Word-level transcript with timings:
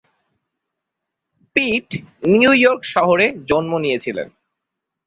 পিট 1.55 1.89
New 2.31 2.51
York 2.53 2.81
শহরে 2.93 3.25
জন্ম 3.49 3.71
নিয়েছিলেন। 3.77 4.27